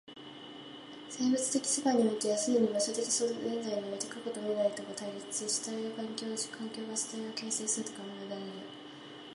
[1.11, 8.47] 生物的世界においては既に場所的現在において過去と未来とが対立し、主体が環境を、環境が主体を形成すると考えられる。